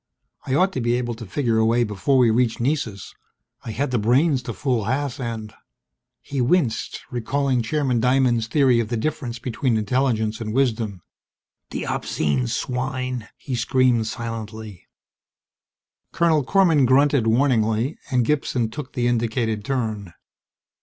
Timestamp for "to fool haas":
4.41-5.19